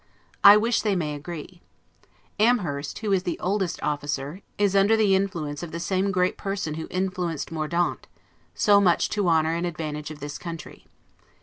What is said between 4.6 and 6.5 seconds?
under the influence of the same great